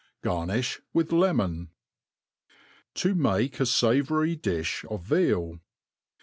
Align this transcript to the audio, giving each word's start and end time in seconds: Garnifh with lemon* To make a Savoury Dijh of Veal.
Garnifh 0.23 0.81
with 0.95 1.11
lemon* 1.11 1.69
To 2.95 3.13
make 3.13 3.59
a 3.59 3.67
Savoury 3.67 4.35
Dijh 4.35 4.83
of 4.89 5.03
Veal. 5.03 5.59